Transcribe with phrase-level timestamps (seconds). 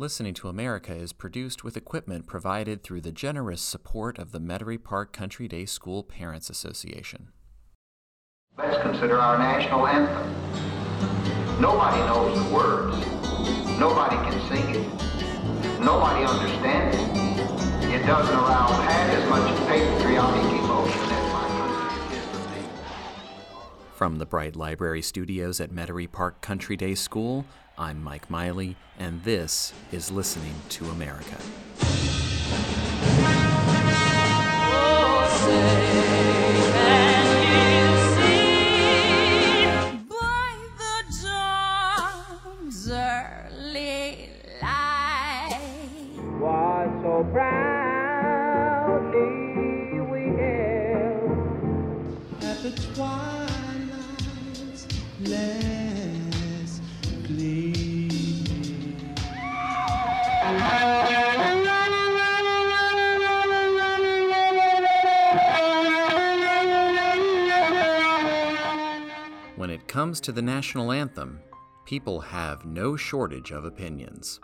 [0.00, 4.80] Listening to America is produced with equipment provided through the generous support of the Metairie
[4.80, 7.32] Park Country Day School Parents Association.
[8.56, 11.60] Let's consider our national anthem.
[11.60, 12.96] Nobody knows the words.
[13.80, 15.80] Nobody can sing it.
[15.80, 17.92] Nobody understands it.
[17.92, 20.57] It doesn't arouse half as much patriotic
[23.98, 27.44] From the Bright Library Studios at Metairie Park Country Day School,
[27.76, 31.36] I'm Mike Miley, and this is Listening to America.
[47.32, 48.38] proudly
[55.18, 55.26] When
[69.70, 71.40] it comes to the national anthem,
[71.84, 74.38] people have no shortage of opinions.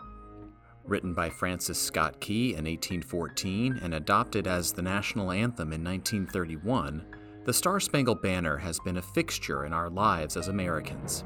[0.83, 7.05] Written by Francis Scott Key in 1814 and adopted as the national anthem in 1931,
[7.45, 11.23] the Star Spangled Banner has been a fixture in our lives as Americans.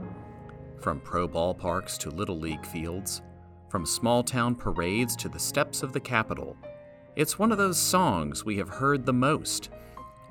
[0.81, 3.22] From pro ballparks to little league fields,
[3.70, 6.58] from small town parades to the steps of the Capitol,
[7.16, 9.70] it's one of those songs we have heard the most,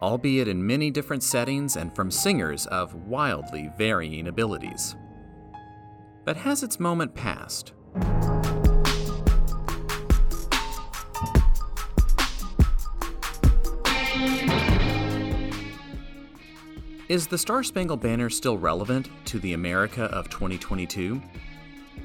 [0.00, 4.94] albeit in many different settings and from singers of wildly varying abilities.
[6.26, 7.72] But has its moment passed?
[17.08, 21.22] Is the Star Spangled Banner still relevant to the America of 2022?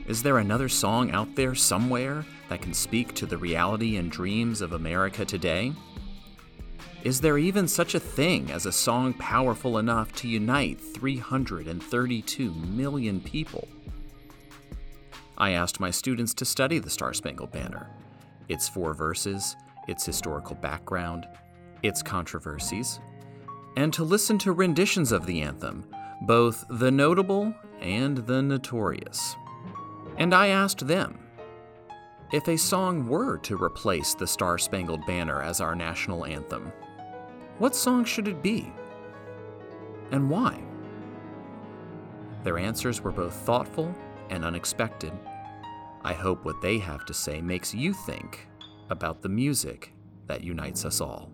[0.07, 4.61] Is there another song out there somewhere that can speak to the reality and dreams
[4.61, 5.73] of America today?
[7.03, 13.19] Is there even such a thing as a song powerful enough to unite 332 million
[13.19, 13.67] people?
[15.37, 17.89] I asked my students to study the Star Spangled Banner,
[18.47, 19.57] its four verses,
[19.89, 21.27] its historical background,
[21.81, 23.01] its controversies,
[23.75, 25.85] and to listen to renditions of the anthem,
[26.21, 29.35] both the notable and the notorious.
[30.17, 31.19] And I asked them
[32.31, 36.71] if a song were to replace the Star Spangled Banner as our national anthem,
[37.59, 38.73] what song should it be?
[40.11, 40.63] And why?
[42.43, 43.93] Their answers were both thoughtful
[44.29, 45.13] and unexpected.
[46.03, 48.47] I hope what they have to say makes you think
[48.89, 49.93] about the music
[50.25, 51.31] that unites us all.